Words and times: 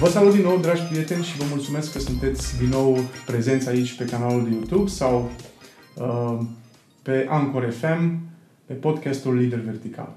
Vă 0.00 0.08
salut 0.08 0.34
din 0.34 0.42
nou, 0.42 0.58
dragi 0.58 0.82
prieteni, 0.82 1.24
și 1.24 1.36
vă 1.36 1.44
mulțumesc 1.50 1.92
că 1.92 1.98
sunteți 1.98 2.58
din 2.58 2.68
nou 2.68 2.98
prezenți 3.26 3.68
aici 3.68 3.96
pe 3.96 4.04
canalul 4.04 4.44
de 4.44 4.50
YouTube 4.50 4.88
sau 4.90 5.30
uh, 5.94 6.38
pe 7.02 7.26
Anchor 7.28 7.70
FM, 7.70 8.18
pe 8.64 8.72
podcastul 8.72 9.36
Lider 9.36 9.58
Vertical. 9.58 10.16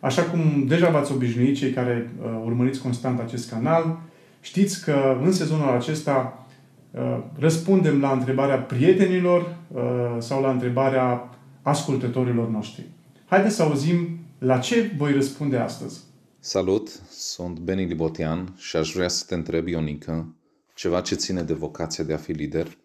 Așa 0.00 0.22
cum 0.22 0.64
deja 0.66 0.90
v-ați 0.90 1.12
obișnuit, 1.12 1.56
cei 1.56 1.70
care 1.70 2.10
uh, 2.20 2.42
urmăriți 2.44 2.80
constant 2.80 3.20
acest 3.20 3.50
canal, 3.50 3.98
știți 4.40 4.84
că 4.84 5.18
în 5.22 5.32
sezonul 5.32 5.76
acesta 5.76 6.46
uh, 6.90 7.18
răspundem 7.38 8.00
la 8.00 8.12
întrebarea 8.12 8.58
prietenilor 8.58 9.56
uh, 9.72 9.82
sau 10.18 10.42
la 10.42 10.50
întrebarea 10.50 11.28
ascultătorilor 11.62 12.48
noștri. 12.48 12.84
Haideți 13.26 13.54
să 13.54 13.62
auzim 13.62 14.18
la 14.38 14.58
ce 14.58 14.90
voi 14.96 15.12
răspunde 15.12 15.56
astăzi. 15.56 16.00
Salut, 16.48 16.88
sunt 17.10 17.58
Beni 17.58 17.84
Libotian 17.84 18.54
și 18.56 18.76
aș 18.76 18.92
vrea 18.92 19.08
să 19.08 19.24
te 19.26 19.34
întreb, 19.34 19.66
Ionica, 19.66 20.34
ceva 20.74 21.00
ce 21.00 21.14
ține 21.14 21.42
de 21.42 21.52
vocația 21.52 22.04
de 22.04 22.12
a 22.12 22.16
fi 22.16 22.32
lider 22.32 22.78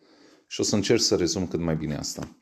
și 0.48 0.60
o 0.60 0.64
să 0.64 0.76
încerc 0.76 1.02
să 1.02 1.16
rezum 1.16 1.48
cât 1.48 1.60
mai 1.60 1.76
bine 1.76 1.96
asta. 1.96 2.36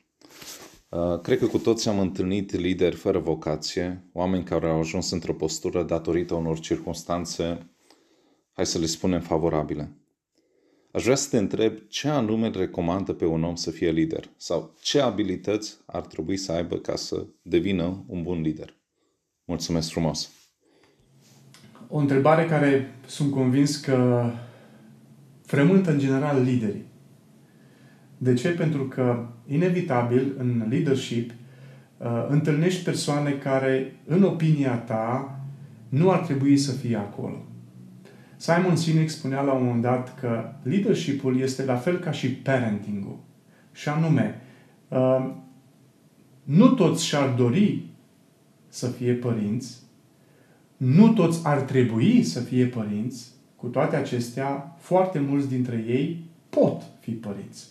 Uh, 0.90 1.20
cred 1.22 1.40
că 1.40 1.48
cu 1.48 1.58
toți 1.58 1.90
am 1.90 2.00
întâlnit 2.00 2.52
lideri 2.52 2.95
fără 2.95 3.20
vocație, 3.20 4.09
oameni 4.14 4.44
care 4.44 4.70
au 4.70 4.80
ajuns 4.80 5.12
într-o 5.12 5.34
postură 5.34 5.84
datorită 5.84 6.34
unor 6.34 6.59
circunstanțe, 6.59 7.70
hai 8.54 8.66
să 8.66 8.78
le 8.78 8.86
spunem, 8.86 9.22
favorabile. 9.22 9.98
Aș 10.92 11.04
vrea 11.04 11.16
să 11.16 11.30
te 11.30 11.38
întreb 11.38 11.78
ce 11.88 12.08
anume 12.08 12.50
recomandă 12.50 13.14
pe 13.14 13.26
un 13.26 13.44
om 13.44 13.56
să 13.56 13.72
fie 13.72 13.92
lider 13.92 14.30
sau 14.38 14.76
ce 14.81 15.00
abilități 15.00 15.78
ar 15.86 16.06
trebui 16.06 16.38
să 16.38 16.52
aibă 16.52 16.78
ca 16.78 16.95
să 16.95 17.26
devină 17.42 18.04
un 18.08 18.23
bun 18.23 18.42
lider. 18.42 18.78
Mulțumesc 19.45 19.90
frumos! 19.90 20.38
O 21.91 21.98
întrebare 21.98 22.45
care 22.45 22.95
sunt 23.05 23.31
convins 23.31 23.75
că 23.75 24.30
frământă 25.45 25.91
în 25.91 26.00
general 26.00 26.41
liderii. 26.44 26.86
De 28.17 28.33
ce? 28.33 28.50
Pentru 28.50 28.88
că, 28.88 29.25
inevitabil, 29.47 30.33
în 30.38 30.66
leadership, 30.69 31.31
uh, 31.97 32.25
întâlnești 32.30 32.83
persoane 32.83 33.31
care, 33.31 33.99
în 34.05 34.23
opinia 34.23 34.75
ta, 34.75 35.39
nu 35.89 36.11
ar 36.11 36.19
trebui 36.19 36.58
să 36.58 36.72
fie 36.72 36.95
acolo. 36.95 37.44
Simon 38.38 38.75
Sinek 38.75 39.09
spunea 39.09 39.42
la 39.42 39.52
un 39.52 39.64
moment 39.64 39.81
dat 39.81 40.19
că 40.19 40.52
leadership-ul 40.64 41.39
este 41.39 41.66
la 41.66 41.75
fel 41.75 41.99
ca 41.99 42.11
și 42.11 42.31
parenting-ul. 42.31 43.19
Și 43.71 43.89
anume, 43.89 44.42
uh, 44.88 45.30
nu 46.44 46.67
toți 46.67 47.05
și-ar 47.05 47.30
dori 47.30 47.86
să 48.67 48.88
fie 48.88 49.14
părinți, 49.14 49.77
nu 50.80 51.13
toți 51.13 51.39
ar 51.44 51.61
trebui 51.61 52.23
să 52.23 52.39
fie 52.39 52.66
părinți, 52.66 53.27
cu 53.55 53.67
toate 53.67 53.95
acestea, 53.95 54.75
foarte 54.77 55.19
mulți 55.19 55.47
dintre 55.47 55.86
ei 55.88 56.23
pot 56.49 56.81
fi 56.99 57.11
părinți. 57.11 57.67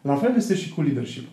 La 0.00 0.16
fel 0.16 0.34
este 0.36 0.54
și 0.54 0.70
cu 0.70 0.82
leadership. 0.82 1.28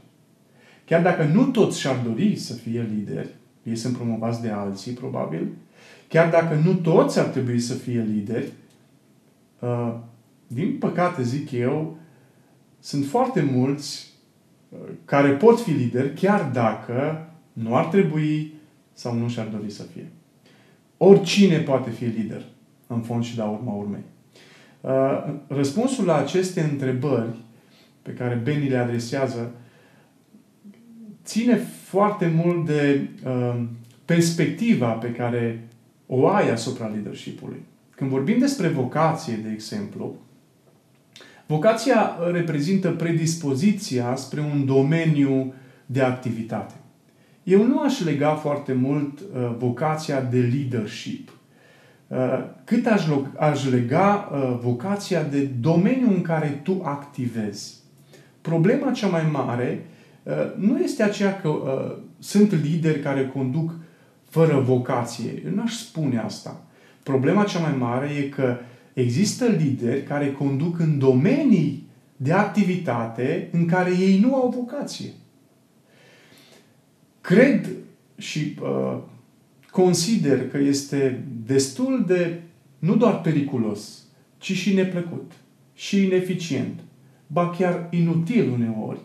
Chiar 0.85 1.01
dacă 1.01 1.23
nu 1.23 1.45
toți 1.45 1.79
și-ar 1.79 1.99
dori 2.05 2.35
să 2.35 2.53
fie 2.53 2.89
lideri, 2.95 3.29
ei 3.63 3.75
sunt 3.75 3.95
promovați 3.95 4.41
de 4.41 4.49
alții, 4.49 4.91
probabil, 4.91 5.47
chiar 6.07 6.29
dacă 6.29 6.55
nu 6.63 6.73
toți 6.73 7.19
ar 7.19 7.25
trebui 7.25 7.59
să 7.59 7.73
fie 7.73 8.01
lideri, 8.01 8.51
uh, 9.59 9.95
din 10.47 10.77
păcate, 10.77 11.23
zic 11.23 11.51
eu, 11.51 11.97
sunt 12.79 13.05
foarte 13.05 13.41
mulți 13.41 14.13
uh, 14.69 14.79
care 15.05 15.31
pot 15.31 15.61
fi 15.61 15.71
lideri, 15.71 16.13
chiar 16.13 16.49
dacă 16.53 17.29
nu 17.53 17.75
ar 17.75 17.85
trebui 17.85 18.53
sau 18.93 19.15
nu 19.15 19.29
și-ar 19.29 19.47
dori 19.47 19.71
să 19.71 19.83
fie. 19.83 20.07
Oricine 20.97 21.57
poate 21.57 21.89
fi 21.89 22.03
lider, 22.03 22.45
în 22.87 23.01
fond 23.01 23.23
și 23.23 23.37
la 23.37 23.45
urma 23.45 23.73
urmei. 23.73 24.03
Uh, 24.81 25.33
răspunsul 25.47 26.05
la 26.05 26.17
aceste 26.17 26.61
întrebări 26.61 27.35
pe 28.01 28.11
care 28.11 28.41
Benny 28.43 28.69
le 28.69 28.77
adresează 28.77 29.51
ține 31.25 31.55
foarte 31.83 32.31
mult 32.43 32.65
de 32.65 33.09
uh, 33.25 33.61
perspectiva 34.05 34.91
pe 34.91 35.11
care 35.11 35.67
o 36.05 36.27
ai 36.27 36.51
asupra 36.51 36.87
leadership-ului. 36.87 37.61
Când 37.89 38.09
vorbim 38.09 38.37
despre 38.39 38.67
vocație, 38.67 39.35
de 39.35 39.49
exemplu, 39.53 40.15
vocația 41.45 42.17
reprezintă 42.31 42.91
predispoziția 42.91 44.15
spre 44.15 44.41
un 44.41 44.65
domeniu 44.65 45.53
de 45.85 46.01
activitate. 46.01 46.73
Eu 47.47 47.63
nu 47.65 47.79
aș 47.79 48.03
lega 48.03 48.33
foarte 48.33 48.73
mult 48.73 49.19
uh, 49.19 49.55
vocația 49.57 50.21
de 50.21 50.39
leadership, 50.39 51.31
uh, 52.07 52.17
cât 52.63 52.85
aș, 52.85 53.05
aș 53.37 53.69
lega 53.69 54.29
uh, 54.31 54.57
vocația 54.61 55.23
de 55.23 55.39
domeniu 55.39 56.07
în 56.07 56.21
care 56.21 56.59
tu 56.63 56.81
activezi. 56.83 57.75
Problema 58.41 58.91
cea 58.91 59.07
mai 59.07 59.29
mare 59.31 59.85
uh, 60.23 60.33
nu 60.57 60.79
este 60.79 61.03
aceea 61.03 61.39
că 61.41 61.47
uh, 61.47 61.95
sunt 62.19 62.63
lideri 62.63 62.99
care 62.99 63.27
conduc 63.27 63.73
fără 64.29 64.59
vocație. 64.59 65.41
Eu 65.45 65.51
n-aș 65.55 65.73
spune 65.73 66.17
asta. 66.17 66.61
Problema 67.03 67.43
cea 67.43 67.59
mai 67.59 67.75
mare 67.77 68.09
e 68.09 68.21
că 68.21 68.57
există 68.93 69.45
lideri 69.45 70.03
care 70.03 70.31
conduc 70.31 70.79
în 70.79 70.99
domenii 70.99 71.87
de 72.15 72.33
activitate 72.33 73.49
în 73.51 73.65
care 73.65 73.91
ei 73.99 74.19
nu 74.19 74.35
au 74.35 74.49
vocație. 74.49 75.09
Cred 77.27 77.69
și 78.17 78.55
uh, 78.61 78.97
consider 79.71 80.49
că 80.49 80.57
este 80.57 81.23
destul 81.45 82.03
de 82.07 82.41
nu 82.79 82.95
doar 82.95 83.21
periculos, 83.21 84.03
ci 84.37 84.51
și 84.51 84.73
neplăcut 84.73 85.31
și 85.73 86.03
ineficient, 86.03 86.79
ba 87.27 87.49
chiar 87.49 87.87
inutil 87.91 88.49
uneori, 88.49 88.99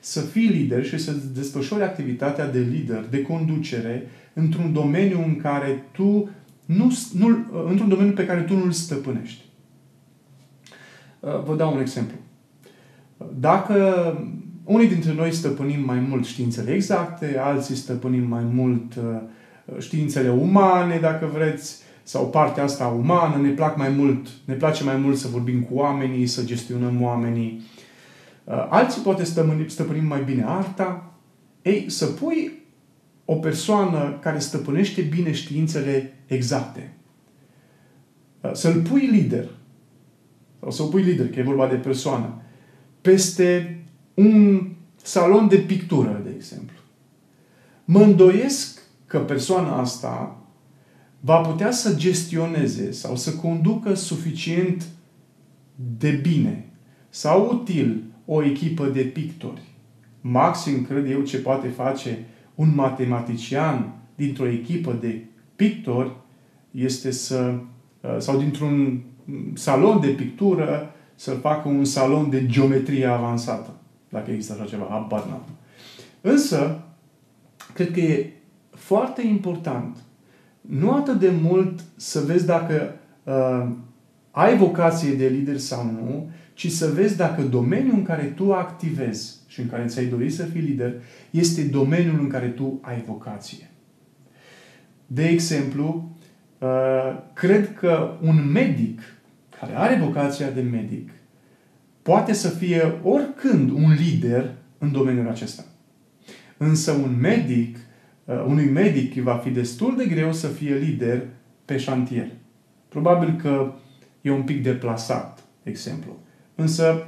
să 0.00 0.20
fii 0.20 0.46
lider 0.46 0.84
și 0.84 0.98
să 0.98 1.16
desfășori 1.34 1.82
activitatea 1.82 2.50
de 2.50 2.58
lider, 2.58 3.06
de 3.10 3.22
conducere, 3.22 4.08
într-un 4.32 4.72
domeniu 4.72 5.22
în 5.24 5.36
care 5.36 5.84
tu 5.92 6.28
nu, 6.66 6.92
nu, 7.12 7.26
într-un 7.68 7.88
domeniu 7.88 8.12
pe 8.12 8.26
care 8.26 8.40
tu 8.40 8.56
nu-l 8.56 8.72
stăpânești. 8.72 9.44
Uh, 11.20 11.42
vă 11.44 11.56
dau 11.56 11.74
un 11.74 11.80
exemplu. 11.80 12.16
Dacă 13.38 13.84
unii 14.68 14.88
dintre 14.88 15.12
noi 15.12 15.32
stăpânim 15.32 15.84
mai 15.84 15.98
mult 16.00 16.26
științele 16.26 16.70
exacte, 16.70 17.38
alții 17.38 17.74
stăpânim 17.74 18.28
mai 18.28 18.42
mult 18.42 18.94
uh, 18.94 19.20
științele 19.78 20.30
umane, 20.30 20.98
dacă 20.98 21.30
vreți, 21.32 21.76
sau 22.02 22.28
partea 22.28 22.62
asta 22.62 22.86
umană, 22.86 23.42
ne 23.42 23.50
plac 23.50 23.76
mai 23.76 23.88
mult, 23.88 24.26
ne 24.44 24.54
place 24.54 24.84
mai 24.84 24.96
mult 24.96 25.16
să 25.16 25.28
vorbim 25.28 25.62
cu 25.62 25.74
oamenii, 25.74 26.26
să 26.26 26.44
gestionăm 26.44 27.02
oamenii. 27.02 27.62
Uh, 28.44 28.66
alții 28.68 29.02
poate 29.02 29.24
stăpânim 29.66 30.04
mai 30.06 30.22
bine 30.22 30.44
arta. 30.46 31.12
Ei, 31.62 31.90
să 31.90 32.06
pui 32.06 32.52
o 33.24 33.34
persoană 33.34 34.18
care 34.20 34.38
stăpânește 34.38 35.00
bine 35.00 35.32
științele 35.32 36.14
exacte, 36.26 36.92
uh, 38.40 38.50
să-l 38.52 38.80
pui 38.80 39.06
lider, 39.06 39.48
sau 40.60 40.70
să-l 40.70 40.86
pui 40.86 41.02
lider, 41.02 41.30
că 41.30 41.38
e 41.38 41.42
vorba 41.42 41.66
de 41.66 41.74
persoană, 41.74 42.42
peste 43.00 43.77
un 44.18 44.68
salon 45.02 45.48
de 45.48 45.56
pictură, 45.56 46.20
de 46.24 46.32
exemplu. 46.34 46.76
Mă 47.84 48.00
îndoiesc 48.00 48.82
că 49.06 49.18
persoana 49.18 49.78
asta 49.78 50.36
va 51.20 51.36
putea 51.40 51.70
să 51.70 51.94
gestioneze 51.94 52.92
sau 52.92 53.16
să 53.16 53.32
conducă 53.32 53.94
suficient 53.94 54.88
de 55.98 56.10
bine 56.10 56.70
sau 57.08 57.50
util 57.52 58.02
o 58.24 58.44
echipă 58.44 58.86
de 58.86 59.02
pictori. 59.02 59.62
Maxim, 60.20 60.84
cred 60.84 61.10
eu, 61.10 61.20
ce 61.20 61.38
poate 61.38 61.68
face 61.68 62.24
un 62.54 62.74
matematician 62.74 63.92
dintr-o 64.14 64.48
echipă 64.48 64.96
de 65.00 65.24
pictori 65.56 66.12
este 66.70 67.10
să, 67.10 67.54
sau 68.18 68.38
dintr-un 68.38 69.02
salon 69.54 70.00
de 70.00 70.08
pictură, 70.08 70.92
să 71.14 71.30
facă 71.30 71.68
un 71.68 71.84
salon 71.84 72.30
de 72.30 72.46
geometrie 72.46 73.06
avansată. 73.06 73.77
Dacă 74.08 74.30
există 74.30 74.52
așa 74.52 74.64
ceva, 74.64 74.86
habar 74.90 75.24
n-am. 75.26 75.42
Însă, 76.20 76.80
cred 77.74 77.90
că 77.90 78.00
e 78.00 78.32
foarte 78.70 79.26
important 79.26 79.96
nu 80.68 80.94
atât 80.94 81.18
de 81.18 81.30
mult 81.42 81.80
să 81.96 82.20
vezi 82.20 82.46
dacă 82.46 82.94
uh, 83.24 83.68
ai 84.30 84.56
vocație 84.56 85.14
de 85.14 85.26
lider 85.26 85.58
sau 85.58 85.84
nu, 85.84 86.30
ci 86.54 86.70
să 86.70 86.86
vezi 86.86 87.16
dacă 87.16 87.42
domeniul 87.42 87.94
în 87.94 88.02
care 88.02 88.22
tu 88.22 88.52
activezi 88.54 89.36
și 89.46 89.60
în 89.60 89.68
care 89.68 89.86
ți-ai 89.86 90.06
dorit 90.06 90.34
să 90.34 90.44
fii 90.44 90.60
lider 90.60 90.94
este 91.30 91.62
domeniul 91.62 92.18
în 92.20 92.28
care 92.28 92.46
tu 92.46 92.78
ai 92.82 93.02
vocație. 93.06 93.70
De 95.06 95.28
exemplu, 95.28 96.16
uh, 96.58 96.68
cred 97.32 97.74
că 97.74 98.16
un 98.22 98.50
medic 98.52 99.00
care 99.60 99.76
are 99.76 99.96
vocația 100.04 100.50
de 100.50 100.60
medic 100.60 101.10
poate 102.08 102.32
să 102.32 102.48
fie 102.48 102.94
oricând 103.02 103.70
un 103.70 103.92
lider 103.92 104.54
în 104.78 104.92
domeniul 104.92 105.28
acesta. 105.28 105.64
Însă 106.56 106.92
un 106.92 107.18
medic, 107.20 107.76
uh, 108.24 108.44
unui 108.46 108.70
medic 108.70 109.14
va 109.14 109.36
fi 109.36 109.50
destul 109.50 109.96
de 109.96 110.04
greu 110.04 110.32
să 110.32 110.46
fie 110.46 110.74
lider 110.74 111.26
pe 111.64 111.76
șantier. 111.76 112.28
Probabil 112.88 113.36
că 113.42 113.72
e 114.20 114.30
un 114.30 114.42
pic 114.42 114.62
deplasat, 114.62 115.44
exemplu. 115.62 116.18
Însă 116.54 117.06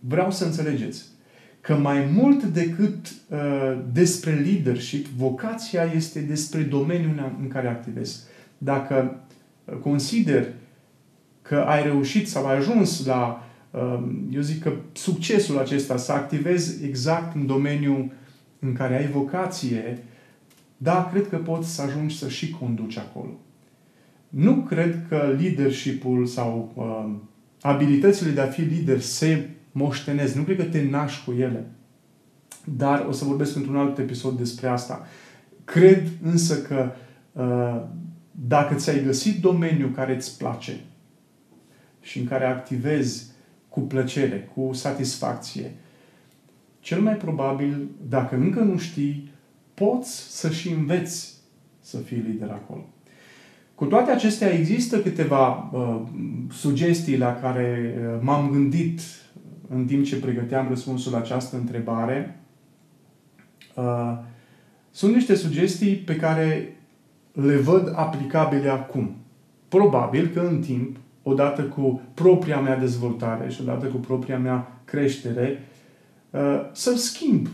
vreau 0.00 0.30
să 0.30 0.44
înțelegeți 0.44 1.04
că 1.60 1.74
mai 1.74 2.08
mult 2.12 2.42
decât 2.44 3.06
uh, 3.28 3.38
despre 3.92 4.32
leadership, 4.32 5.06
vocația 5.06 5.82
este 5.94 6.20
despre 6.20 6.60
domeniul 6.60 7.32
în 7.40 7.48
care 7.48 7.68
activezi. 7.68 8.20
Dacă 8.58 9.20
uh, 9.64 9.74
consider 9.74 10.46
că 11.42 11.56
ai 11.56 11.82
reușit 11.82 12.28
sau 12.28 12.46
ai 12.46 12.56
ajuns 12.56 13.06
la, 13.06 13.40
uh, 13.40 13.54
eu 14.30 14.40
zic 14.40 14.62
că 14.62 14.72
succesul 14.92 15.58
acesta, 15.58 15.96
să 15.96 16.12
activezi 16.12 16.84
exact 16.84 17.34
în 17.34 17.46
domeniul 17.46 18.10
în 18.58 18.72
care 18.72 18.96
ai 18.96 19.06
vocație, 19.06 20.04
da, 20.76 21.08
cred 21.10 21.28
că 21.28 21.36
poți 21.36 21.74
să 21.74 21.82
ajungi 21.82 22.18
să 22.18 22.28
și 22.28 22.50
conduci 22.50 22.98
acolo. 22.98 23.40
Nu 24.28 24.54
cred 24.54 25.06
că 25.08 25.36
leadership-ul 25.40 26.26
sau 26.26 26.72
uh, 26.74 27.14
abilitățile 27.60 28.30
de 28.30 28.40
a 28.40 28.46
fi 28.46 28.60
lider 28.60 29.00
se 29.00 29.48
moștenesc. 29.72 30.34
Nu 30.34 30.42
cred 30.42 30.56
că 30.56 30.64
te 30.64 30.88
naști 30.90 31.24
cu 31.24 31.32
ele. 31.32 31.70
Dar 32.64 33.06
o 33.08 33.12
să 33.12 33.24
vorbesc 33.24 33.56
într-un 33.56 33.76
alt 33.76 33.98
episod 33.98 34.36
despre 34.36 34.68
asta. 34.68 35.06
Cred 35.64 36.08
însă 36.22 36.62
că 36.62 36.92
uh, 37.32 37.82
dacă 38.30 38.74
ți-ai 38.74 39.04
găsit 39.04 39.40
domeniul 39.40 39.90
care 39.90 40.14
îți 40.14 40.38
place 40.38 40.80
și 42.00 42.18
în 42.18 42.26
care 42.26 42.44
activezi 42.44 43.34
cu 43.76 43.82
plăcere, 43.82 44.50
cu 44.54 44.72
satisfacție, 44.72 45.74
cel 46.80 47.00
mai 47.00 47.14
probabil, 47.14 47.88
dacă 48.08 48.34
încă 48.34 48.60
nu 48.60 48.78
știi, 48.78 49.30
poți 49.74 50.38
să 50.38 50.50
și 50.50 50.70
înveți 50.70 51.34
să 51.80 51.98
fii 51.98 52.24
lider 52.28 52.50
acolo. 52.50 52.88
Cu 53.74 53.84
toate 53.84 54.10
acestea, 54.10 54.52
există 54.52 55.00
câteva 55.00 55.70
uh, 55.72 56.00
sugestii 56.50 57.18
la 57.18 57.34
care 57.34 57.94
uh, 57.98 58.18
m-am 58.22 58.50
gândit 58.50 59.00
în 59.68 59.86
timp 59.86 60.04
ce 60.04 60.16
pregăteam 60.16 60.68
răspunsul 60.68 61.12
la 61.12 61.18
această 61.18 61.56
întrebare. 61.56 62.40
Uh, 63.74 64.18
sunt 64.90 65.14
niște 65.14 65.34
sugestii 65.34 65.94
pe 65.94 66.16
care 66.16 66.76
le 67.32 67.56
văd 67.56 67.92
aplicabile 67.96 68.68
acum. 68.68 69.16
Probabil 69.68 70.26
că 70.26 70.40
în 70.40 70.60
timp, 70.60 70.96
odată 71.28 71.62
cu 71.62 72.00
propria 72.14 72.60
mea 72.60 72.78
dezvoltare 72.78 73.48
și 73.48 73.60
odată 73.60 73.86
cu 73.86 73.96
propria 73.96 74.38
mea 74.38 74.80
creștere, 74.84 75.62
uh, 76.30 76.40
să 76.72 76.96
schimb 76.96 77.48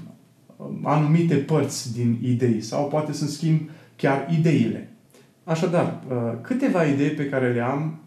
um, 0.56 0.80
anumite 0.82 1.34
părți 1.34 1.92
din 1.92 2.19
idei 2.22 2.60
sau 2.60 2.88
poate 2.88 3.12
să 3.12 3.26
schimb 3.26 3.60
chiar 3.96 4.28
ideile. 4.30 4.92
Așadar, 5.44 6.02
uh, 6.08 6.16
câteva 6.40 6.84
idei 6.84 7.10
pe 7.10 7.28
care 7.28 7.52
le 7.52 7.60
am 7.60 8.00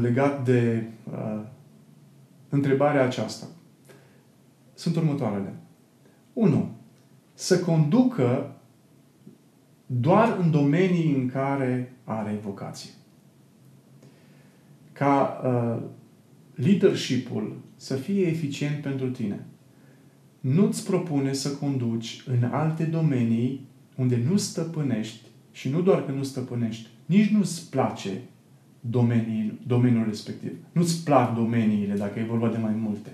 legat 0.00 0.44
de 0.44 0.84
uh, 1.12 1.40
întrebarea 2.48 3.04
aceasta 3.04 3.46
sunt 4.74 4.96
următoarele. 4.96 5.54
1. 6.32 6.70
Să 7.34 7.58
conducă 7.58 8.54
doar 9.86 10.36
în 10.40 10.50
domenii 10.50 11.14
în 11.14 11.28
care 11.28 11.96
are 12.04 12.38
vocație. 12.42 12.90
Ca 14.92 15.40
uh, 15.44 15.82
leadership-ul 16.54 17.56
să 17.76 17.94
fie 17.94 18.26
eficient 18.26 18.82
pentru 18.82 19.10
tine. 19.10 19.46
Nu-ți 20.40 20.86
propune 20.86 21.32
să 21.32 21.50
conduci 21.50 22.22
în 22.26 22.44
alte 22.44 22.84
domenii 22.84 23.66
unde 23.96 24.22
nu 24.30 24.36
stăpânești 24.36 25.20
și 25.50 25.68
nu 25.68 25.80
doar 25.80 26.04
că 26.04 26.12
nu 26.12 26.22
stăpânești, 26.22 26.88
nici 27.06 27.28
nu-ți 27.28 27.70
place 27.70 28.20
domeniul, 28.80 29.58
domeniul 29.66 30.04
respectiv. 30.04 30.52
Nu-ți 30.72 31.04
plac 31.04 31.34
domeniile 31.34 31.94
dacă 31.94 32.18
e 32.18 32.24
vorba 32.24 32.48
de 32.48 32.56
mai 32.56 32.74
multe. 32.74 33.10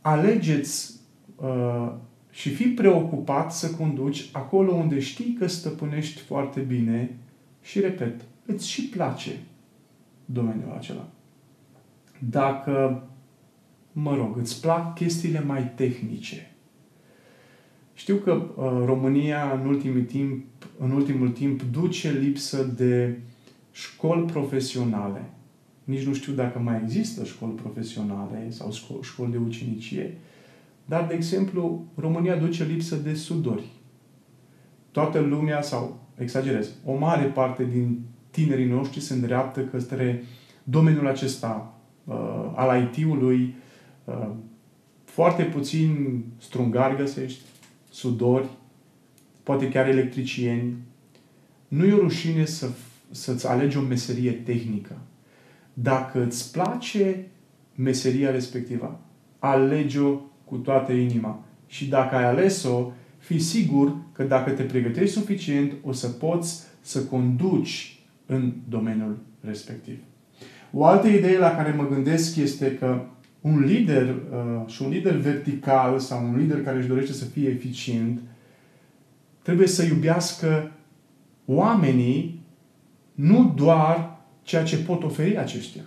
Alegeți 0.00 1.00
uh, 1.36 1.92
și 2.30 2.50
fi 2.50 2.64
preocupat 2.64 3.52
să 3.52 3.70
conduci 3.70 4.28
acolo 4.32 4.72
unde 4.72 5.00
știi 5.00 5.36
că 5.38 5.46
stăpânești 5.46 6.20
foarte 6.20 6.60
bine 6.60 7.16
și, 7.62 7.80
repet, 7.80 8.20
îți 8.46 8.68
și 8.68 8.82
place 8.82 9.30
domeniul 10.26 10.72
acela. 10.76 11.08
Dacă, 12.18 13.02
mă 13.92 14.16
rog, 14.16 14.36
îți 14.38 14.60
plac 14.60 14.94
chestiile 14.94 15.40
mai 15.40 15.72
tehnice, 15.74 16.50
știu 17.94 18.16
că 18.16 18.32
uh, 18.32 18.82
România 18.84 19.52
în 19.52 19.66
ultimul, 19.66 20.02
timp, 20.02 20.44
în 20.78 20.90
ultimul 20.90 21.28
timp 21.28 21.62
duce 21.62 22.10
lipsă 22.10 22.62
de 22.62 23.18
școli 23.72 24.24
profesionale. 24.24 25.30
Nici 25.84 26.06
nu 26.06 26.14
știu 26.14 26.32
dacă 26.32 26.58
mai 26.58 26.80
există 26.82 27.24
școli 27.24 27.52
profesionale 27.52 28.50
sau 28.50 28.72
școli 29.02 29.30
de 29.30 29.36
ucenicie, 29.36 30.18
dar, 30.84 31.06
de 31.06 31.14
exemplu, 31.14 31.84
România 31.94 32.36
duce 32.36 32.64
lipsă 32.64 32.96
de 32.96 33.14
sudori. 33.14 33.64
Toată 34.90 35.20
lumea, 35.20 35.62
sau 35.62 36.00
exagerez, 36.18 36.70
o 36.84 36.96
mare 36.96 37.24
parte 37.24 37.64
din 37.64 38.00
tinerii 38.36 38.66
noștri 38.66 39.00
se 39.00 39.14
îndreaptă 39.14 39.60
către 39.60 40.24
domeniul 40.64 41.06
acesta 41.06 41.74
uh, 42.04 42.14
al 42.54 42.82
IT-ului. 42.82 43.54
Uh, 44.04 44.28
foarte 45.04 45.42
puțin 45.42 46.22
strungari 46.38 46.96
găsești, 46.96 47.40
sudori, 47.90 48.48
poate 49.42 49.68
chiar 49.68 49.88
electricieni. 49.88 50.74
Nu 51.68 51.84
e 51.84 51.92
o 51.92 51.98
rușine 51.98 52.44
să, 52.44 52.68
să-ți 53.10 53.46
alegi 53.46 53.76
o 53.76 53.80
meserie 53.80 54.32
tehnică. 54.32 54.98
Dacă 55.72 56.24
îți 56.24 56.52
place 56.52 57.26
meseria 57.74 58.30
respectivă, 58.30 59.00
alege-o 59.38 60.20
cu 60.44 60.56
toată 60.56 60.92
inima. 60.92 61.44
Și 61.66 61.86
dacă 61.86 62.14
ai 62.14 62.24
ales-o, 62.24 62.90
fii 63.18 63.40
sigur 63.40 63.96
că 64.12 64.22
dacă 64.22 64.50
te 64.50 64.62
pregătești 64.62 65.14
suficient, 65.14 65.72
o 65.82 65.92
să 65.92 66.08
poți 66.08 66.62
să 66.80 67.04
conduci 67.04 67.95
în 68.26 68.52
domeniul 68.68 69.18
respectiv. 69.40 69.98
O 70.72 70.84
altă 70.84 71.06
idee 71.06 71.38
la 71.38 71.50
care 71.50 71.72
mă 71.72 71.88
gândesc 71.88 72.36
este 72.36 72.76
că 72.76 73.00
un 73.40 73.58
lider 73.58 74.08
uh, 74.08 74.66
și 74.66 74.82
un 74.82 74.90
lider 74.90 75.16
vertical 75.16 75.98
sau 75.98 76.24
un 76.24 76.36
lider 76.36 76.62
care 76.62 76.78
își 76.78 76.88
dorește 76.88 77.12
să 77.12 77.24
fie 77.24 77.48
eficient 77.48 78.20
trebuie 79.46 79.66
să 79.66 79.84
iubească 79.84 80.72
oamenii 81.44 82.40
nu 83.14 83.52
doar 83.56 84.18
ceea 84.42 84.64
ce 84.64 84.76
pot 84.76 85.02
oferi 85.02 85.38
aceștia. 85.38 85.82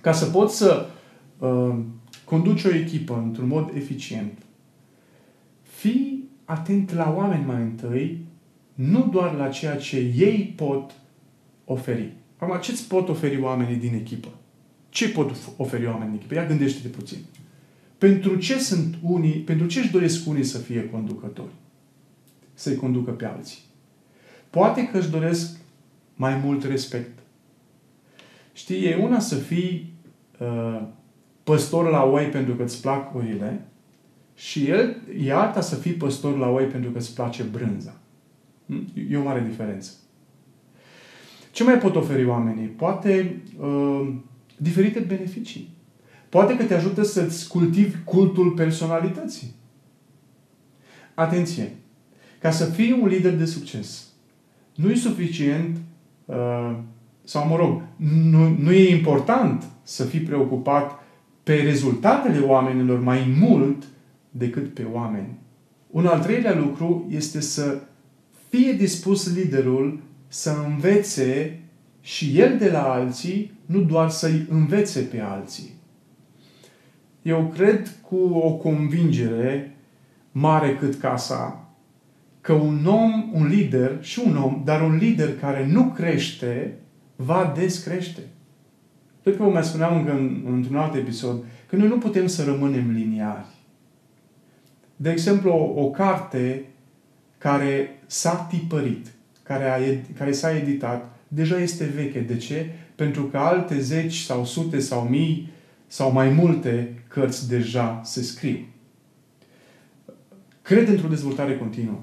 Ca 0.00 0.12
să 0.12 0.26
poți 0.26 0.56
să 0.56 0.86
uh, 1.38 1.78
conduci 2.24 2.64
o 2.64 2.74
echipă 2.74 3.22
într-un 3.24 3.48
mod 3.48 3.70
eficient, 3.74 4.38
fii 5.62 6.28
atent 6.44 6.94
la 6.94 7.14
oameni 7.16 7.44
mai 7.44 7.62
întâi, 7.62 8.24
nu 8.74 9.08
doar 9.12 9.34
la 9.34 9.48
ceea 9.48 9.76
ce 9.76 9.96
ei 10.16 10.52
pot 10.56 10.90
oferi. 11.68 12.12
Acum, 12.36 12.60
ce 12.60 12.70
îți 12.70 12.88
pot 12.88 13.08
oferi 13.08 13.40
oamenii 13.40 13.76
din 13.76 13.94
echipă? 13.94 14.28
Ce 14.88 15.08
pot 15.08 15.36
oferi 15.56 15.86
oamenii 15.86 16.08
în 16.08 16.14
echipă? 16.14 16.34
Ia 16.34 16.46
gândește-te 16.46 16.88
puțin. 16.88 17.18
Pentru 17.98 18.36
ce 18.36 18.58
sunt 18.58 18.94
unii, 19.02 19.32
pentru 19.32 19.66
ce 19.66 19.80
își 19.80 19.90
doresc 19.90 20.28
unii 20.28 20.44
să 20.44 20.58
fie 20.58 20.88
conducători? 20.90 21.52
Să-i 22.54 22.76
conducă 22.76 23.10
pe 23.10 23.24
alții. 23.24 23.58
Poate 24.50 24.88
că 24.88 24.98
își 24.98 25.10
doresc 25.10 25.56
mai 26.14 26.40
mult 26.44 26.64
respect. 26.64 27.18
Știi, 28.52 28.84
e 28.84 28.96
una 28.96 29.18
să 29.18 29.34
fii 29.34 29.92
uh, 30.38 30.82
păstor 31.42 31.90
la 31.90 32.04
oi 32.04 32.24
pentru 32.24 32.54
că 32.54 32.62
îți 32.62 32.80
plac 32.80 33.14
oile 33.14 33.66
și 34.34 34.66
el, 34.66 34.96
e 35.20 35.32
alta 35.32 35.60
să 35.60 35.74
fii 35.74 35.92
păstor 35.92 36.38
la 36.38 36.48
oi 36.48 36.64
pentru 36.64 36.90
că 36.90 36.98
îți 36.98 37.14
place 37.14 37.42
brânza. 37.42 37.96
Hm? 38.66 38.86
E 39.08 39.16
o 39.16 39.22
mare 39.22 39.44
diferență. 39.48 39.92
Ce 41.58 41.64
mai 41.64 41.78
pot 41.78 41.96
oferi 41.96 42.26
oamenii? 42.26 42.66
Poate 42.66 43.40
uh, 43.60 44.08
diferite 44.56 44.98
beneficii. 44.98 45.68
Poate 46.28 46.56
că 46.56 46.64
te 46.64 46.74
ajută 46.74 47.02
să-ți 47.02 47.48
cultivi 47.48 47.96
cultul 48.04 48.50
personalității. 48.50 49.54
Atenție! 51.14 51.76
Ca 52.40 52.50
să 52.50 52.64
fii 52.64 52.98
un 53.00 53.08
lider 53.08 53.34
de 53.36 53.44
succes, 53.44 54.08
nu 54.74 54.90
e 54.90 54.94
suficient, 54.94 55.76
uh, 56.24 56.76
sau 57.24 57.46
mă 57.46 57.56
rog, 57.56 57.82
nu, 58.30 58.56
nu 58.58 58.72
e 58.72 58.96
important 58.96 59.64
să 59.82 60.04
fii 60.04 60.20
preocupat 60.20 61.02
pe 61.42 61.54
rezultatele 61.54 62.38
oamenilor 62.38 63.00
mai 63.00 63.36
mult 63.40 63.82
decât 64.30 64.74
pe 64.74 64.86
oameni. 64.92 65.38
Un 65.90 66.06
al 66.06 66.20
treilea 66.20 66.56
lucru 66.56 67.06
este 67.10 67.40
să 67.40 67.80
fie 68.48 68.72
dispus 68.72 69.34
liderul 69.34 70.06
să 70.28 70.56
învețe 70.66 71.60
și 72.00 72.40
el 72.40 72.58
de 72.58 72.70
la 72.70 72.92
alții, 72.92 73.52
nu 73.66 73.80
doar 73.80 74.10
să-i 74.10 74.46
învețe 74.48 75.00
pe 75.00 75.20
alții. 75.20 75.70
Eu 77.22 77.52
cred 77.54 77.94
cu 78.08 78.16
o 78.16 78.52
convingere 78.52 79.76
mare 80.32 80.76
cât 80.76 80.94
casa 80.94 81.68
că 82.40 82.52
un 82.52 82.86
om, 82.86 83.30
un 83.32 83.46
lider 83.46 83.96
și 84.00 84.22
un 84.24 84.36
om, 84.36 84.62
dar 84.64 84.82
un 84.82 84.96
lider 84.96 85.38
care 85.38 85.66
nu 85.66 85.84
crește, 85.84 86.74
va 87.16 87.52
descrește. 87.56 88.20
Cred 89.22 89.36
că 89.36 89.42
vă 89.42 89.50
mai 89.50 89.64
spuneam 89.64 89.96
încă 89.96 90.12
în, 90.12 90.44
într-un 90.46 90.76
alt 90.76 90.94
episod 90.94 91.44
că 91.68 91.76
noi 91.76 91.88
nu 91.88 91.98
putem 91.98 92.26
să 92.26 92.44
rămânem 92.44 92.90
liniari. 92.90 93.46
De 94.96 95.10
exemplu, 95.10 95.50
o, 95.50 95.80
o 95.82 95.90
carte 95.90 96.64
care 97.38 98.00
s-a 98.06 98.46
tipărit, 98.50 99.06
care, 99.48 99.64
a, 99.64 99.78
care 100.16 100.32
s-a 100.32 100.56
editat, 100.56 101.16
deja 101.28 101.58
este 101.58 101.84
veche. 101.84 102.20
De 102.20 102.36
ce? 102.36 102.70
Pentru 102.94 103.22
că 103.24 103.38
alte 103.38 103.80
zeci 103.80 104.16
sau 104.16 104.44
sute 104.44 104.78
sau 104.78 105.02
mii 105.02 105.50
sau 105.86 106.12
mai 106.12 106.28
multe 106.28 107.02
cărți 107.08 107.48
deja 107.48 108.00
se 108.04 108.22
scriu. 108.22 108.58
Cred 110.62 110.88
într-o 110.88 111.08
dezvoltare 111.08 111.58
continuă. 111.58 112.00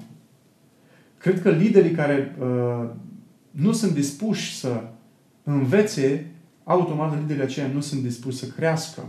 Cred 1.17 1.41
că 1.41 1.49
liderii 1.49 1.91
care 1.91 2.35
uh, 2.39 2.89
nu 3.51 3.71
sunt 3.71 3.93
dispuși 3.93 4.55
să 4.55 4.83
învețe, 5.43 6.25
automat 6.63 7.19
liderii 7.19 7.41
aceia 7.41 7.67
nu 7.67 7.79
sunt 7.79 8.01
dispuși 8.01 8.37
să 8.37 8.45
crească. 8.45 9.01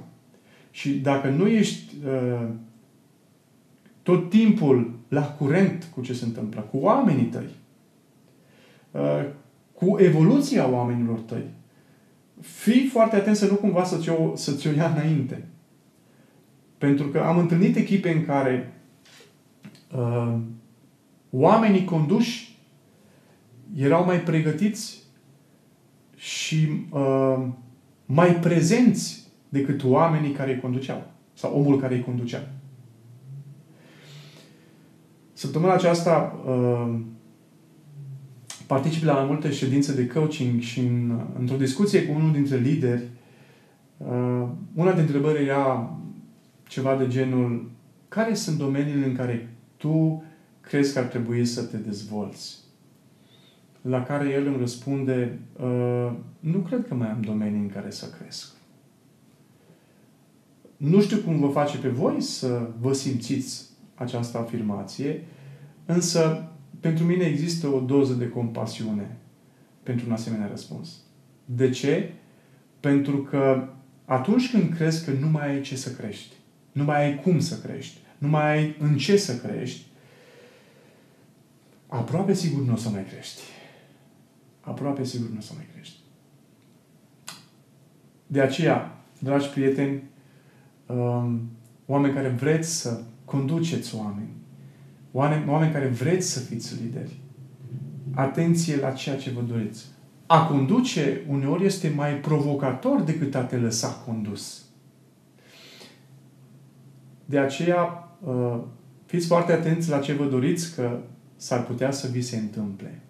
Și 0.71 0.90
dacă 0.90 1.28
nu 1.28 1.47
ești 1.47 1.95
uh, 2.07 2.49
tot 4.02 4.31
timpul 4.31 4.99
la 5.09 5.23
curent 5.23 5.88
cu 5.95 6.00
ce 6.00 6.12
se 6.12 6.25
întâmplă, 6.25 6.61
cu 6.61 6.76
oamenii 6.76 7.25
tăi, 7.25 7.43
uh, 7.43 7.65
cu 9.73 9.97
evoluția 9.99 10.69
oamenilor 10.69 11.19
tăi, 11.19 11.45
fii 12.41 12.87
foarte 12.87 13.17
atent 13.17 13.37
să 13.37 13.47
nu 13.47 13.55
cumva 13.55 13.85
să 13.85 13.99
ți-o, 13.99 14.37
să 14.37 14.53
ți-o 14.53 14.71
ia 14.71 14.91
înainte. 14.97 15.45
Pentru 16.79 17.09
că 17.09 17.21
am 17.21 17.38
întâlnit 17.38 17.76
echipe 17.76 18.11
în 18.11 18.25
care 18.25 18.73
uh, 19.97 20.35
oamenii 21.31 21.85
conduși 21.85 22.59
erau 23.76 24.05
mai 24.05 24.21
pregătiți 24.21 25.03
și 26.17 26.87
uh, 26.91 27.47
mai 28.07 28.35
prezenți 28.35 29.29
decât 29.49 29.85
oamenii 29.85 30.33
care 30.33 30.53
îi 30.53 30.61
conduceau. 30.61 31.07
Sau 31.33 31.59
omul 31.59 31.81
care 31.81 31.95
îi 31.95 32.03
conducea. 32.03 32.49
Săptămâna 35.33 35.73
aceasta 35.73 36.43
uh, 36.47 37.00
particip 38.66 39.02
la 39.02 39.12
mai 39.12 39.25
multe 39.25 39.50
ședințe 39.50 39.94
de 39.94 40.06
coaching 40.06 40.61
și 40.61 40.80
în, 40.80 41.20
într-o 41.38 41.56
discuție 41.56 42.06
cu 42.06 42.14
unul 42.14 42.32
dintre 42.32 42.56
lideri, 42.56 43.02
uh, 43.96 44.49
una 44.75 44.92
dintre 44.92 45.00
întrebări 45.00 45.44
era 45.44 45.96
ceva 46.68 46.96
de 46.96 47.08
genul 47.08 47.70
care 48.08 48.35
sunt 48.35 48.58
domeniile 48.58 49.06
în 49.06 49.14
care 49.14 49.49
tu 49.76 50.25
crezi 50.61 50.92
că 50.92 50.99
ar 50.99 51.04
trebui 51.04 51.44
să 51.44 51.62
te 51.62 51.76
dezvolți? 51.76 52.56
La 53.80 54.02
care 54.02 54.28
el 54.28 54.46
îmi 54.46 54.58
răspunde, 54.58 55.38
uh, 55.61 56.12
nu 56.40 56.58
cred 56.58 56.87
că 56.88 56.94
mai 56.94 57.11
am 57.11 57.20
domenii 57.20 57.61
în 57.61 57.68
care 57.68 57.90
să 57.90 58.06
cresc. 58.18 58.54
Nu 60.76 61.00
știu 61.00 61.16
cum 61.16 61.38
vă 61.38 61.49
face 61.49 61.78
pe 61.78 61.88
voi 61.88 62.20
să 62.20 62.70
vă 62.80 62.92
simțiți 62.92 63.64
această 63.94 64.38
afirmație, 64.38 65.25
însă 65.87 66.50
pentru 66.87 67.05
mine 67.05 67.25
există 67.25 67.66
o 67.66 67.81
doză 67.81 68.12
de 68.12 68.28
compasiune 68.28 69.16
pentru 69.83 70.07
un 70.07 70.12
asemenea 70.12 70.47
răspuns. 70.47 70.97
De 71.45 71.71
ce? 71.71 72.12
Pentru 72.81 73.23
că 73.23 73.69
atunci 74.05 74.50
când 74.50 74.75
crezi 74.75 75.05
că 75.05 75.11
nu 75.11 75.28
mai 75.28 75.49
ai 75.49 75.61
ce 75.61 75.76
să 75.76 75.93
crești, 75.93 76.35
nu 76.73 76.85
mai 76.85 77.05
ai 77.05 77.21
cum 77.23 77.38
să 77.38 77.59
crești, 77.59 77.99
nu 78.19 78.28
mai 78.28 78.57
ai 78.57 78.76
în 78.78 78.97
ce 78.97 79.16
să 79.16 79.37
crești, 79.38 79.87
aproape 81.87 82.35
sigur 82.35 82.62
nu 82.62 82.73
o 82.73 82.76
să 82.76 82.88
mai 82.88 83.05
crești. 83.05 83.40
Aproape 84.61 85.05
sigur 85.05 85.28
nu 85.28 85.38
o 85.38 85.40
să 85.40 85.52
mai 85.57 85.66
crești. 85.73 85.97
De 88.26 88.40
aceea, 88.40 89.05
dragi 89.19 89.49
prieteni, 89.49 90.02
um, 90.87 91.50
oameni 91.87 92.14
care 92.14 92.28
vreți 92.28 92.81
să 92.81 93.02
conduceți 93.25 93.95
oameni, 93.95 94.31
oameni, 95.16 95.50
oameni 95.50 95.73
care 95.73 95.87
vreți 95.87 96.30
să 96.30 96.40
fiți 96.40 96.82
lideri, 96.82 97.20
atenție 98.14 98.76
la 98.76 98.90
ceea 98.90 99.16
ce 99.16 99.30
vă 99.30 99.40
doriți. 99.40 99.85
A 100.26 100.46
conduce 100.46 101.20
uneori 101.28 101.64
este 101.64 101.92
mai 101.94 102.14
provocator 102.14 103.00
decât 103.00 103.35
a 103.35 103.42
te 103.42 103.56
lăsa 103.56 103.88
condus. 104.06 104.64
De 107.25 107.38
aceea, 107.38 108.08
uh, 108.20 108.58
fiți 109.06 109.26
foarte 109.26 109.52
atenți 109.52 109.90
la 109.90 109.99
ce 109.99 110.12
vă 110.12 110.25
doriți, 110.25 110.75
că 110.75 110.99
s-ar 111.37 111.64
putea 111.64 111.90
să 111.90 112.08
vi 112.12 112.23
se 112.23 112.37
întâmple. 112.37 113.02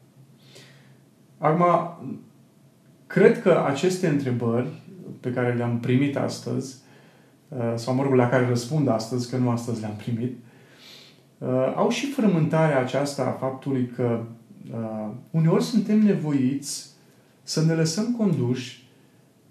Acum, 1.39 1.65
cred 3.07 3.43
că 3.43 3.65
aceste 3.67 4.09
întrebări 4.09 4.69
pe 5.21 5.33
care 5.33 5.55
le-am 5.55 5.81
primit 5.81 6.17
astăzi, 6.17 6.77
uh, 7.49 7.73
sau 7.75 7.95
mă 7.95 8.03
rog, 8.03 8.13
la 8.13 8.29
care 8.29 8.47
răspund 8.47 8.89
astăzi, 8.89 9.31
că 9.31 9.37
nu 9.37 9.51
astăzi 9.51 9.81
le-am 9.81 9.97
primit, 9.97 10.37
uh, 11.39 11.73
au 11.75 11.91
și 11.91 12.11
frământarea 12.11 12.81
aceasta 12.81 13.27
a 13.27 13.31
faptului 13.31 13.91
că 13.97 14.23
uh, 14.73 15.11
uneori 15.31 15.65
suntem 15.65 15.99
nevoiți 15.99 16.91
să 17.43 17.65
ne 17.65 17.73
lăsăm 17.73 18.15
conduși 18.17 18.89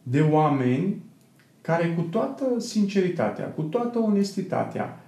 de 0.03 0.21
oameni 0.21 1.03
care 1.61 1.93
cu 1.93 2.01
toată 2.01 2.59
sinceritatea, 2.59 3.45
cu 3.45 3.61
toată 3.61 3.99
onestitatea, 3.99 4.99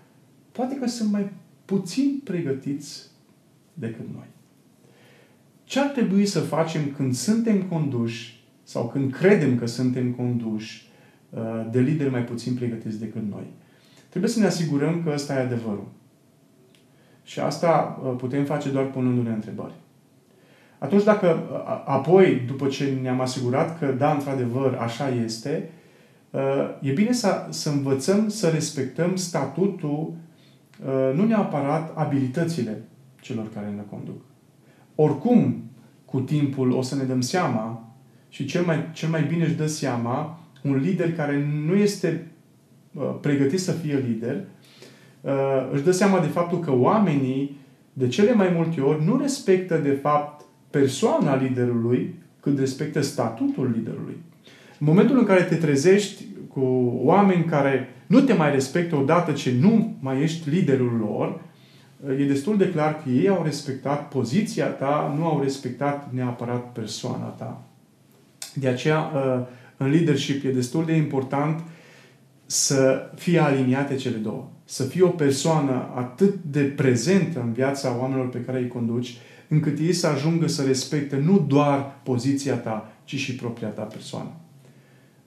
poate 0.51 0.75
că 0.75 0.87
sunt 0.87 1.11
mai 1.11 1.29
puțin 1.65 2.21
pregătiți 2.23 3.03
decât 3.73 4.05
noi. 4.13 4.25
Ce 5.63 5.79
ar 5.79 5.87
trebui 5.87 6.25
să 6.25 6.39
facem 6.39 6.91
când 6.95 7.13
suntem 7.13 7.63
conduși 7.63 8.45
sau 8.63 8.87
când 8.87 9.13
credem 9.13 9.57
că 9.57 9.65
suntem 9.65 10.11
conduși 10.11 10.89
uh, 11.29 11.67
de 11.71 11.79
lideri 11.79 12.09
mai 12.09 12.23
puțin 12.23 12.53
pregătiți 12.53 12.99
decât 12.99 13.21
noi? 13.29 13.45
Trebuie 14.09 14.31
să 14.31 14.39
ne 14.39 14.45
asigurăm 14.45 15.03
că 15.03 15.11
ăsta 15.13 15.33
e 15.33 15.39
adevărul. 15.39 15.87
Și 17.27 17.39
asta 17.39 17.99
uh, 18.03 18.13
putem 18.17 18.45
face 18.45 18.69
doar 18.69 18.85
punându-ne 18.85 19.29
întrebări. 19.29 19.73
Atunci 20.77 21.03
dacă 21.03 21.27
uh, 21.27 21.83
apoi, 21.85 22.43
după 22.47 22.67
ce 22.67 22.97
ne-am 23.01 23.21
asigurat 23.21 23.79
că 23.79 23.85
da, 23.85 24.11
într-adevăr, 24.11 24.73
așa 24.73 25.09
este, 25.09 25.69
e 26.81 26.91
bine 26.91 27.11
să, 27.11 27.47
să 27.49 27.69
învățăm 27.69 28.29
să 28.29 28.49
respectăm 28.49 29.15
statutul, 29.15 30.13
nu 31.13 31.25
neapărat 31.25 31.97
abilitățile 31.97 32.81
celor 33.21 33.45
care 33.53 33.73
ne 33.75 33.81
conduc. 33.89 34.21
Oricum, 34.95 35.63
cu 36.05 36.19
timpul 36.19 36.71
o 36.71 36.81
să 36.81 36.95
ne 36.95 37.03
dăm 37.03 37.21
seama 37.21 37.95
și 38.29 38.45
cel 38.45 38.63
mai, 38.63 38.89
cel 38.93 39.09
mai 39.09 39.23
bine 39.23 39.43
își 39.43 39.55
dă 39.55 39.67
seama 39.67 40.39
un 40.63 40.75
lider 40.75 41.13
care 41.13 41.47
nu 41.65 41.75
este 41.75 42.31
uh, 42.93 43.15
pregătit 43.21 43.59
să 43.59 43.71
fie 43.71 43.97
lider, 44.07 44.35
uh, 44.35 44.43
își 45.71 45.83
dă 45.83 45.91
seama 45.91 46.19
de 46.19 46.27
faptul 46.27 46.59
că 46.59 46.71
oamenii 46.73 47.57
de 47.93 48.07
cele 48.07 48.33
mai 48.33 48.51
multe 48.55 48.81
ori 48.81 49.05
nu 49.05 49.17
respectă 49.21 49.77
de 49.77 49.91
fapt 49.91 50.45
persoana 50.69 51.35
liderului, 51.35 52.15
cât 52.39 52.59
respectă 52.59 53.01
statutul 53.01 53.71
liderului. 53.75 54.17
În 54.79 54.87
momentul 54.87 55.17
în 55.17 55.25
care 55.25 55.41
te 55.41 55.55
trezești 55.55 56.23
cu 56.53 56.93
oameni 57.03 57.43
care 57.43 57.89
nu 58.07 58.19
te 58.19 58.33
mai 58.33 58.51
respectă 58.51 58.95
odată 58.95 59.31
ce 59.31 59.53
nu 59.61 59.95
mai 59.99 60.21
ești 60.21 60.49
liderul 60.49 60.97
lor, 60.99 61.41
e 62.19 62.25
destul 62.25 62.57
de 62.57 62.69
clar 62.69 63.01
că 63.03 63.09
ei 63.09 63.27
au 63.27 63.43
respectat 63.43 64.07
poziția 64.07 64.65
ta, 64.65 65.15
nu 65.17 65.25
au 65.25 65.41
respectat 65.41 66.13
neapărat 66.13 66.71
persoana 66.71 67.25
ta. 67.25 67.61
De 68.53 68.67
aceea, 68.67 68.99
uh, 68.99 69.45
în 69.77 69.89
leadership 69.89 70.45
e 70.45 70.49
destul 70.49 70.85
de 70.85 70.93
important 70.93 71.61
să 72.47 73.11
fie 73.15 73.39
aliniate 73.39 73.95
cele 73.95 74.17
două. 74.17 74.49
Să 74.65 74.83
fie 74.83 75.03
o 75.03 75.09
persoană 75.09 75.91
atât 75.95 76.35
de 76.43 76.61
prezentă 76.61 77.39
în 77.39 77.53
viața 77.53 77.97
oamenilor 77.99 78.29
pe 78.29 78.41
care 78.41 78.59
îi 78.59 78.67
conduci, 78.67 79.17
încât 79.47 79.79
ei 79.79 79.93
să 79.93 80.07
ajungă 80.07 80.47
să 80.47 80.63
respecte 80.63 81.17
nu 81.17 81.39
doar 81.39 81.99
poziția 82.03 82.55
ta, 82.55 82.91
ci 83.03 83.15
și 83.15 83.35
propria 83.35 83.67
ta 83.67 83.81
persoană. 83.81 84.31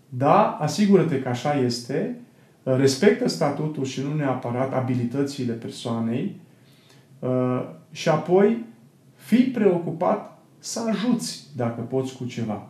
Da, 0.09 0.49
asigură-te 0.51 1.21
că 1.21 1.29
așa 1.29 1.55
este, 1.55 2.21
respectă 2.63 3.29
statutul 3.29 3.85
și 3.85 4.03
nu 4.03 4.15
neapărat 4.15 4.75
abilitățile 4.75 5.53
persoanei, 5.53 6.41
Uh, 7.21 7.63
și 7.91 8.09
apoi 8.09 8.65
fii 9.15 9.45
preocupat 9.45 10.39
să 10.59 10.81
ajuți 10.89 11.47
dacă 11.57 11.81
poți 11.81 12.17
cu 12.17 12.25
ceva. 12.25 12.67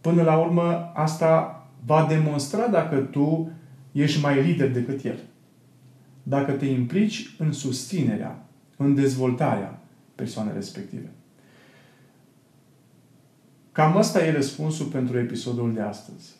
Până 0.00 0.22
la 0.22 0.38
urmă, 0.38 0.92
asta 0.94 1.65
va 1.84 2.06
demonstra 2.08 2.66
dacă 2.66 2.96
tu 2.96 3.50
ești 3.92 4.22
mai 4.22 4.42
lider 4.42 4.70
decât 4.70 5.04
el. 5.04 5.18
Dacă 6.22 6.52
te 6.52 6.66
implici 6.66 7.34
în 7.38 7.52
susținerea, 7.52 8.44
în 8.76 8.94
dezvoltarea 8.94 9.80
persoanei 10.14 10.52
respective. 10.54 11.10
Cam 13.72 13.96
asta 13.96 14.24
e 14.24 14.32
răspunsul 14.32 14.86
pentru 14.86 15.18
episodul 15.18 15.72
de 15.72 15.80
astăzi. 15.80 16.34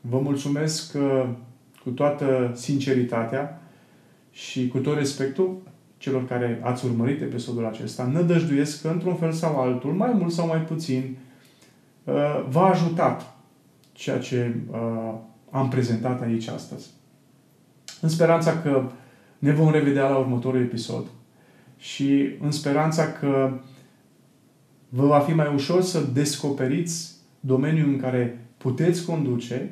Vă 0.00 0.18
mulțumesc 0.18 0.92
că 0.92 1.26
cu 1.82 1.90
toată 1.90 2.52
sinceritatea 2.54 3.62
și 4.30 4.68
cu 4.68 4.78
tot 4.78 4.96
respectul 4.96 5.62
celor 5.96 6.26
care 6.26 6.60
ați 6.62 6.84
urmărit 6.84 7.20
episodul 7.20 7.66
acesta, 7.66 8.04
nădăjduiesc 8.04 8.82
că, 8.82 8.88
într-un 8.88 9.14
fel 9.14 9.32
sau 9.32 9.60
altul, 9.60 9.92
mai 9.92 10.12
mult 10.12 10.32
sau 10.32 10.46
mai 10.46 10.60
puțin, 10.60 11.16
uh, 12.04 12.44
v-a 12.48 12.70
ajutat 12.70 13.29
ceea 14.00 14.18
ce 14.18 14.54
uh, 14.70 15.14
am 15.50 15.68
prezentat 15.68 16.22
aici 16.22 16.48
astăzi. 16.48 16.90
În 18.00 18.08
speranța 18.08 18.60
că 18.60 18.90
ne 19.38 19.52
vom 19.52 19.70
revedea 19.70 20.08
la 20.08 20.16
următorul 20.16 20.60
episod 20.60 21.06
și 21.76 22.28
în 22.40 22.50
speranța 22.50 23.12
că 23.12 23.52
vă 24.88 25.06
va 25.06 25.18
fi 25.18 25.32
mai 25.32 25.54
ușor 25.54 25.82
să 25.82 26.00
descoperiți 26.12 27.14
domeniul 27.40 27.88
în 27.88 27.98
care 27.98 28.46
puteți 28.56 29.04
conduce 29.04 29.70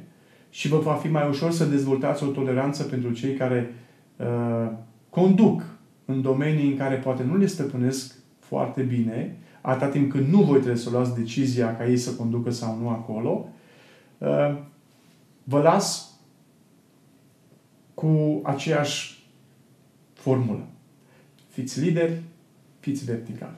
și 0.50 0.68
vă 0.68 0.78
va 0.78 0.94
fi 0.94 1.08
mai 1.08 1.28
ușor 1.28 1.50
să 1.50 1.64
dezvoltați 1.64 2.24
o 2.24 2.26
toleranță 2.26 2.82
pentru 2.82 3.12
cei 3.12 3.34
care 3.34 3.74
uh, 4.16 4.70
conduc 5.10 5.62
în 6.04 6.22
domenii 6.22 6.70
în 6.70 6.76
care 6.76 6.96
poate 6.96 7.22
nu 7.22 7.36
le 7.36 7.46
stăpânesc 7.46 8.14
foarte 8.38 8.82
bine, 8.82 9.36
atâta 9.60 9.86
timp 9.86 10.10
când 10.10 10.28
nu 10.28 10.42
voi 10.42 10.58
trebuie 10.58 10.82
să 10.82 10.90
luați 10.90 11.14
decizia 11.14 11.76
ca 11.76 11.88
ei 11.88 11.96
să 11.96 12.10
conducă 12.10 12.50
sau 12.50 12.78
nu 12.80 12.88
acolo, 12.88 13.44
uh, 13.44 13.56
vă 15.44 15.60
las 15.62 16.10
cu 17.94 18.40
aceeași 18.44 19.24
formulă. 20.12 20.66
Fiți 21.48 21.80
lideri, 21.80 22.22
fiți 22.80 23.04
verticali. 23.04 23.56